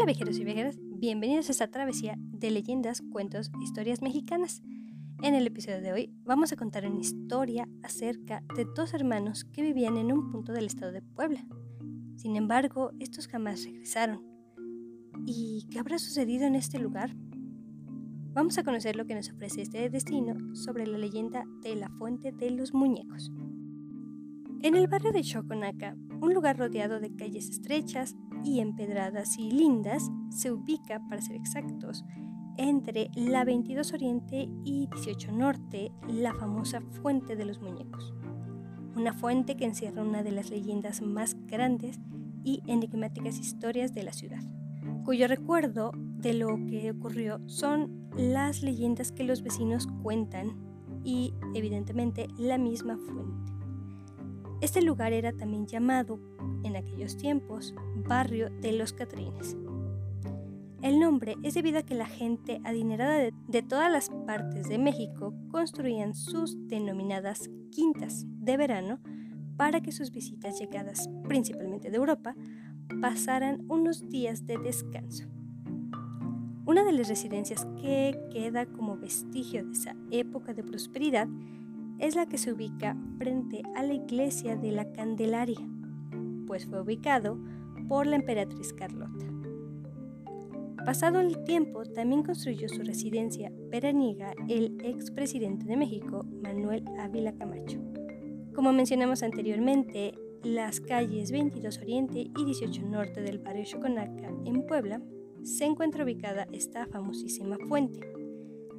Hola 0.00 0.06
viajeros 0.06 0.38
y 0.38 0.44
viajeras, 0.44 0.78
bienvenidos 0.80 1.50
a 1.50 1.52
esta 1.52 1.70
travesía 1.70 2.14
de 2.16 2.50
leyendas, 2.50 3.02
cuentos, 3.12 3.52
historias 3.62 4.00
mexicanas. 4.00 4.62
En 5.22 5.34
el 5.34 5.46
episodio 5.46 5.82
de 5.82 5.92
hoy 5.92 6.10
vamos 6.24 6.52
a 6.52 6.56
contar 6.56 6.86
una 6.86 7.00
historia 7.00 7.68
acerca 7.82 8.42
de 8.56 8.64
dos 8.74 8.94
hermanos 8.94 9.44
que 9.44 9.60
vivían 9.60 9.98
en 9.98 10.10
un 10.10 10.32
punto 10.32 10.54
del 10.54 10.64
estado 10.64 10.92
de 10.92 11.02
Puebla. 11.02 11.44
Sin 12.16 12.36
embargo, 12.36 12.92
estos 12.98 13.28
jamás 13.28 13.62
regresaron. 13.62 14.24
¿Y 15.26 15.66
qué 15.70 15.80
habrá 15.80 15.98
sucedido 15.98 16.46
en 16.46 16.54
este 16.54 16.78
lugar? 16.78 17.14
Vamos 18.32 18.56
a 18.56 18.64
conocer 18.64 18.96
lo 18.96 19.04
que 19.04 19.14
nos 19.14 19.28
ofrece 19.28 19.60
este 19.60 19.90
destino 19.90 20.56
sobre 20.56 20.86
la 20.86 20.96
leyenda 20.96 21.44
de 21.60 21.76
la 21.76 21.90
Fuente 21.90 22.32
de 22.32 22.50
los 22.50 22.72
Muñecos. 22.72 23.30
En 24.62 24.76
el 24.76 24.88
barrio 24.88 25.12
de 25.12 25.22
Choconaca, 25.22 25.94
un 26.22 26.32
lugar 26.32 26.56
rodeado 26.56 27.00
de 27.00 27.14
calles 27.14 27.50
estrechas 27.50 28.16
y 28.44 28.60
empedradas 28.60 29.38
y 29.38 29.50
lindas, 29.50 30.10
se 30.30 30.52
ubica, 30.52 31.00
para 31.08 31.20
ser 31.20 31.36
exactos, 31.36 32.04
entre 32.56 33.10
la 33.14 33.44
22 33.44 33.92
Oriente 33.92 34.48
y 34.64 34.86
18 34.88 35.32
Norte, 35.32 35.92
la 36.08 36.34
famosa 36.34 36.80
Fuente 36.80 37.36
de 37.36 37.44
los 37.44 37.60
Muñecos. 37.60 38.12
Una 38.96 39.12
fuente 39.12 39.56
que 39.56 39.64
encierra 39.64 40.02
una 40.02 40.22
de 40.22 40.32
las 40.32 40.50
leyendas 40.50 41.00
más 41.00 41.36
grandes 41.46 41.98
y 42.44 42.62
enigmáticas 42.66 43.38
historias 43.38 43.94
de 43.94 44.02
la 44.02 44.12
ciudad, 44.12 44.42
cuyo 45.04 45.28
recuerdo 45.28 45.92
de 45.94 46.34
lo 46.34 46.48
que 46.66 46.90
ocurrió 46.90 47.40
son 47.46 48.10
las 48.16 48.62
leyendas 48.62 49.12
que 49.12 49.24
los 49.24 49.42
vecinos 49.42 49.86
cuentan 50.02 50.56
y, 51.04 51.32
evidentemente, 51.54 52.28
la 52.38 52.58
misma 52.58 52.96
fuente. 52.96 53.59
Este 54.60 54.82
lugar 54.82 55.14
era 55.14 55.32
también 55.32 55.66
llamado, 55.66 56.20
en 56.64 56.76
aquellos 56.76 57.16
tiempos, 57.16 57.74
Barrio 58.06 58.50
de 58.60 58.72
los 58.72 58.92
Catrines. 58.92 59.56
El 60.82 61.00
nombre 61.00 61.36
es 61.42 61.54
debido 61.54 61.78
a 61.78 61.82
que 61.82 61.94
la 61.94 62.06
gente 62.06 62.60
adinerada 62.64 63.30
de, 63.46 63.62
todas 63.62 63.90
las 63.90 64.10
partes 64.26 64.68
de 64.68 64.78
México 64.78 65.34
construían 65.50 66.14
sus 66.14 66.56
denominadas 66.68 67.50
quintas 67.70 68.24
de 68.26 68.56
verano 68.58 68.98
para 69.56 69.80
que 69.80 69.92
sus 69.92 70.10
visitas 70.10 70.58
llegadas 70.58 71.08
principalmente 71.26 71.90
de 71.90 71.96
Europa 71.96 72.34
pasaran 73.00 73.64
unos 73.68 74.08
días 74.10 74.46
de 74.46 74.58
descanso. 74.58 75.24
Una 76.66 76.84
de 76.84 76.92
las 76.92 77.08
residencias 77.08 77.66
que 77.80 78.18
queda 78.30 78.66
como 78.66 78.96
vestigio 78.96 79.64
de 79.64 79.72
esa 79.72 79.96
época 80.10 80.54
de 80.54 80.64
prosperidad 80.64 81.28
es 82.00 82.16
la 82.16 82.26
que 82.26 82.38
se 82.38 82.52
ubica 82.52 82.96
frente 83.18 83.62
a 83.76 83.82
la 83.82 83.94
iglesia 83.94 84.56
de 84.56 84.72
la 84.72 84.90
Candelaria, 84.92 85.60
pues 86.46 86.66
fue 86.66 86.80
ubicado 86.80 87.38
por 87.88 88.06
la 88.06 88.16
emperatriz 88.16 88.72
Carlota. 88.72 89.26
Pasado 90.84 91.20
el 91.20 91.44
tiempo, 91.44 91.84
también 91.84 92.22
construyó 92.22 92.68
su 92.68 92.82
residencia 92.82 93.52
veraniega 93.68 94.32
el 94.48 94.78
expresidente 94.82 95.66
de 95.66 95.76
México, 95.76 96.24
Manuel 96.42 96.84
Ávila 96.98 97.34
Camacho. 97.34 97.80
Como 98.54 98.72
mencionamos 98.72 99.22
anteriormente, 99.22 100.14
las 100.42 100.80
calles 100.80 101.30
22 101.32 101.78
Oriente 101.78 102.30
y 102.36 102.44
18 102.44 102.82
Norte 102.82 103.20
del 103.20 103.38
barrio 103.38 103.64
Choconaca, 103.64 104.32
en 104.46 104.66
Puebla, 104.66 105.02
se 105.42 105.66
encuentra 105.66 106.04
ubicada 106.04 106.48
esta 106.50 106.86
famosísima 106.86 107.58
fuente, 107.68 108.00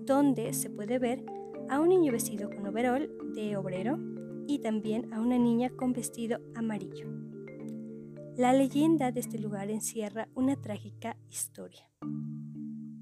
donde 0.04 0.54
se 0.54 0.72
puede 0.72 0.98
ver 0.98 1.24
a 1.72 1.80
un 1.80 1.88
niño 1.88 2.12
vestido 2.12 2.50
con 2.50 2.68
overol 2.68 3.10
de 3.34 3.56
obrero 3.56 3.98
y 4.46 4.60
también 4.60 5.12
a 5.14 5.22
una 5.22 5.38
niña 5.38 5.70
con 5.70 5.94
vestido 5.94 6.40
amarillo. 6.54 7.08
La 8.36 8.52
leyenda 8.52 9.14
de 9.14 9.22
este 9.22 9.40
lugar 9.40 9.72
encierra 9.72 10.28
una 10.36 10.58
trágica 10.58 11.16
historia. 11.30 11.90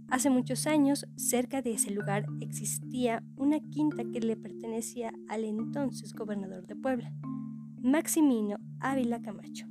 Hace 0.08 0.30
muchos 0.30 0.67
años, 0.67 1.08
cerca 1.16 1.64
de 1.64 1.73
ese 1.73 1.89
lugar 1.89 2.27
existía 2.42 3.23
una 3.38 3.60
quinta 3.60 4.04
que 4.04 4.20
le 4.20 4.38
pertenecía 4.38 5.11
al 5.27 5.45
entonces 5.45 6.14
gobernador 6.14 6.67
de 6.67 6.76
Puebla, 6.76 7.11
Maximino 7.82 8.58
Ávila 8.80 9.20
Camacho. 9.20 9.66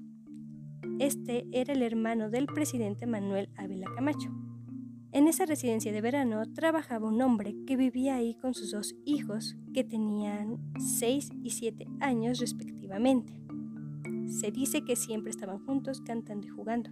Este 0.99 1.47
era 1.53 1.73
el 1.73 1.85
hermano 1.85 2.31
del 2.31 2.47
presidente 2.47 3.07
Manuel 3.07 3.49
Ávila 3.57 3.87
Camacho. 3.95 4.48
En 5.11 5.27
esa 5.27 5.47
residencia 5.47 5.91
de 5.91 6.03
verano 6.03 6.43
trabajaba 6.53 7.09
un 7.09 7.23
hombre 7.23 7.57
que 7.67 7.77
vivía 7.77 8.17
ahí 8.17 8.35
con 8.35 8.53
sus 8.53 8.73
dos 8.73 8.95
hijos, 9.07 9.57
que 9.73 9.83
tenían 9.83 10.59
6 10.79 11.31
y 11.43 11.51
7 11.51 11.87
años 12.01 12.41
respectivamente. 12.41 13.33
Se 14.27 14.51
dice 14.51 14.85
que 14.85 14.97
siempre 14.97 15.31
estaban 15.31 15.65
juntos 15.65 16.03
cantando 16.03 16.47
y 16.47 16.51
jugando. 16.51 16.91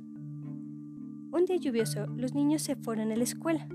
Un 1.31 1.45
día 1.47 1.57
lluvioso, 1.57 2.07
los 2.07 2.35
niños 2.35 2.63
se 2.63 2.75
fueron 2.75 3.13
a 3.13 3.17
la 3.17 3.25
escuela. 3.25 3.69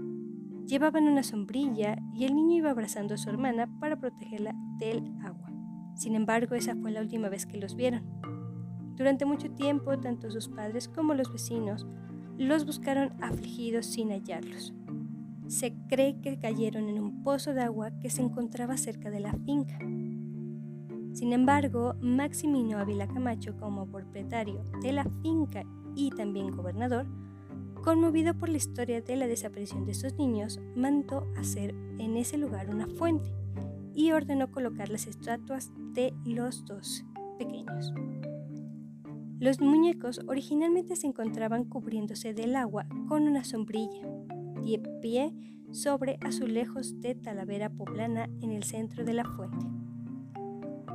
Llevaban 0.65 1.03
una 1.03 1.21
sombrilla 1.21 1.99
y 2.15 2.25
el 2.25 2.33
niño 2.33 2.57
iba 2.57 2.71
abrazando 2.71 3.13
a 3.13 3.17
su 3.17 3.29
hermana 3.29 3.69
para 3.79 3.99
protegerla 3.99 4.55
del 4.79 5.03
agua. 5.23 5.51
Sin 5.95 6.15
embargo, 6.15 6.55
esa 6.55 6.75
fue 6.75 6.89
la 6.89 7.01
última 7.01 7.29
vez 7.29 7.45
que 7.45 7.59
los 7.59 7.75
vieron. 7.75 8.03
Durante 8.95 9.25
mucho 9.25 9.51
tiempo, 9.51 9.99
tanto 9.99 10.31
sus 10.31 10.49
padres 10.49 10.87
como 10.87 11.13
los 11.13 11.31
vecinos 11.31 11.85
los 12.37 12.65
buscaron 12.65 13.11
afligidos 13.21 13.85
sin 13.85 14.09
hallarlos. 14.09 14.73
Se 15.47 15.73
cree 15.89 16.19
que 16.21 16.39
cayeron 16.39 16.87
en 16.87 16.99
un 16.99 17.23
pozo 17.23 17.53
de 17.53 17.61
agua 17.61 17.91
que 17.99 18.09
se 18.09 18.21
encontraba 18.21 18.77
cerca 18.77 19.09
de 19.09 19.19
la 19.19 19.33
finca. 19.45 19.77
Sin 21.13 21.33
embargo, 21.33 21.95
Maximino 22.01 22.77
Ávila 22.77 23.07
Camacho, 23.07 23.57
como 23.57 23.87
propietario 23.87 24.63
de 24.81 24.93
la 24.93 25.05
finca 25.21 25.63
y 25.95 26.09
también 26.11 26.51
gobernador, 26.51 27.05
conmovido 27.83 28.33
por 28.33 28.49
la 28.49 28.57
historia 28.57 29.01
de 29.01 29.15
la 29.15 29.27
desaparición 29.27 29.85
de 29.85 29.91
esos 29.91 30.13
niños, 30.15 30.59
mandó 30.75 31.27
hacer 31.37 31.75
en 31.99 32.15
ese 32.15 32.37
lugar 32.37 32.69
una 32.69 32.87
fuente 32.87 33.33
y 33.93 34.11
ordenó 34.11 34.51
colocar 34.51 34.89
las 34.89 35.07
estatuas 35.07 35.71
de 35.93 36.13
los 36.23 36.65
dos 36.65 37.03
pequeños. 37.37 37.93
Los 39.41 39.59
muñecos 39.59 40.21
originalmente 40.27 40.95
se 40.95 41.07
encontraban 41.07 41.63
cubriéndose 41.63 42.35
del 42.35 42.55
agua 42.55 42.85
con 43.07 43.23
una 43.23 43.43
sombrilla, 43.43 44.07
de 44.63 44.77
pie 45.01 45.33
sobre 45.71 46.19
azulejos 46.21 47.01
de 47.01 47.15
talavera 47.15 47.71
poblana 47.71 48.29
en 48.41 48.51
el 48.51 48.61
centro 48.61 49.03
de 49.03 49.13
la 49.13 49.25
fuente. 49.25 49.65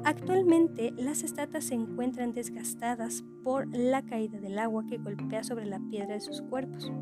Actualmente 0.05 0.93
las 0.97 1.25
estatuas 1.25 1.65
se 1.65 1.75
encuentran 1.75 2.35
desgastadas 2.35 3.25
por 3.43 3.67
la 3.77 4.03
caída 4.03 4.39
del 4.39 4.61
agua 4.61 4.87
que 4.87 4.99
golpea 4.99 5.43
sobre 5.43 5.67
la 5.67 5.81
piedra 5.91 6.15
de 6.15 6.21
sus 6.21 6.41
cuerpos. 6.41 6.93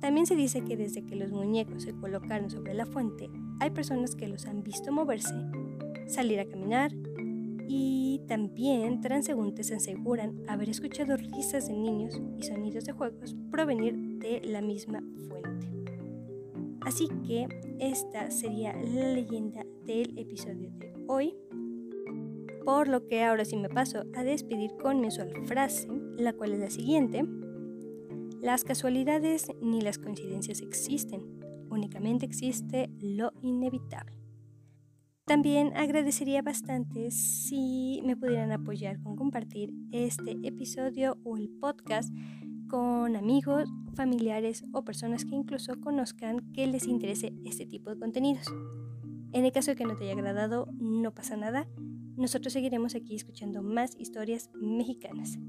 También 0.00 0.24
se 0.24 0.36
dice 0.36 0.64
que 0.64 0.78
desde 0.78 1.04
que 1.04 1.16
los 1.16 1.32
muñecos 1.32 1.82
se 1.82 1.94
colocaron 1.94 2.48
sobre 2.48 2.72
la 2.72 2.86
fuente, 2.86 3.28
hay 3.60 3.72
personas 3.72 4.16
que 4.16 4.26
los 4.26 4.46
han 4.46 4.62
visto 4.62 4.90
moverse, 4.90 5.34
salir 6.06 6.40
a 6.40 6.46
caminar 6.46 6.92
y 7.68 8.20
también 8.28 9.00
transeúntes 9.00 9.72
aseguran 9.72 10.42
haber 10.48 10.68
escuchado 10.70 11.16
risas 11.16 11.68
de 11.68 11.74
niños 11.74 12.20
y 12.38 12.42
sonidos 12.42 12.84
de 12.84 12.92
juegos 12.92 13.36
provenir 13.50 13.96
de 14.18 14.40
la 14.44 14.60
misma 14.60 15.02
fuente. 15.28 15.68
Así 16.80 17.08
que 17.26 17.48
esta 17.80 18.30
sería 18.30 18.72
la 18.72 19.12
leyenda 19.12 19.64
del 19.84 20.16
episodio 20.18 20.70
de 20.78 20.92
hoy. 21.08 21.34
Por 22.64 22.88
lo 22.88 23.06
que 23.06 23.24
ahora 23.24 23.44
sí 23.44 23.56
me 23.56 23.68
paso 23.68 24.04
a 24.14 24.22
despedir 24.22 24.76
con 24.76 25.00
mi 25.00 25.08
usual 25.08 25.32
frase, 25.46 25.88
la 26.16 26.32
cual 26.32 26.52
es 26.52 26.60
la 26.60 26.70
siguiente. 26.70 27.24
Las 28.40 28.62
casualidades 28.62 29.48
ni 29.60 29.80
las 29.80 29.98
coincidencias 29.98 30.60
existen, 30.60 31.40
únicamente 31.70 32.24
existe 32.24 32.88
lo 33.00 33.32
inevitable. 33.42 34.15
También 35.26 35.76
agradecería 35.76 36.40
bastante 36.40 37.10
si 37.10 38.00
me 38.04 38.16
pudieran 38.16 38.52
apoyar 38.52 39.00
con 39.02 39.16
compartir 39.16 39.74
este 39.90 40.36
episodio 40.44 41.18
o 41.24 41.36
el 41.36 41.50
podcast 41.50 42.14
con 42.68 43.16
amigos, 43.16 43.68
familiares 43.94 44.62
o 44.72 44.84
personas 44.84 45.24
que 45.24 45.34
incluso 45.34 45.80
conozcan 45.80 46.52
que 46.52 46.68
les 46.68 46.86
interese 46.86 47.34
este 47.44 47.66
tipo 47.66 47.90
de 47.90 47.98
contenidos. 47.98 48.46
En 49.32 49.44
el 49.44 49.50
caso 49.50 49.72
de 49.72 49.76
que 49.76 49.84
no 49.84 49.96
te 49.96 50.04
haya 50.04 50.12
agradado, 50.12 50.68
no 50.78 51.12
pasa 51.12 51.36
nada. 51.36 51.66
Nosotros 52.16 52.52
seguiremos 52.52 52.94
aquí 52.94 53.16
escuchando 53.16 53.64
más 53.64 53.96
historias 53.98 54.48
mexicanas. 54.54 55.40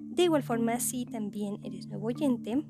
De 0.00 0.22
igual 0.22 0.42
forma, 0.42 0.80
si 0.80 1.04
también 1.04 1.58
eres 1.62 1.88
nuevo 1.88 2.06
oyente, 2.06 2.64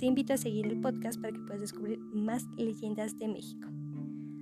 te 0.00 0.06
invito 0.06 0.32
a 0.32 0.36
seguir 0.36 0.66
el 0.66 0.80
podcast 0.80 1.20
para 1.20 1.32
que 1.32 1.38
puedas 1.38 1.60
descubrir 1.60 2.00
más 2.00 2.44
leyendas 2.56 3.16
de 3.18 3.28
México. 3.28 3.68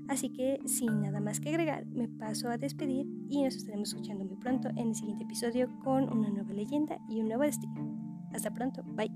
Así 0.08 0.30
que 0.30 0.60
sin 0.66 1.00
nada 1.00 1.20
más 1.20 1.40
que 1.40 1.48
agregar, 1.48 1.86
me 1.86 2.08
paso 2.08 2.48
a 2.48 2.58
despedir 2.58 3.06
y 3.28 3.42
nos 3.42 3.56
estaremos 3.56 3.88
escuchando 3.88 4.24
muy 4.24 4.36
pronto 4.36 4.68
en 4.70 4.88
el 4.88 4.94
siguiente 4.94 5.24
episodio 5.24 5.68
con 5.82 6.12
una 6.12 6.28
nueva 6.28 6.52
leyenda 6.52 6.98
y 7.08 7.20
un 7.20 7.28
nuevo 7.28 7.42
destino. 7.42 7.74
Hasta 8.32 8.52
pronto, 8.52 8.82
bye. 8.84 9.10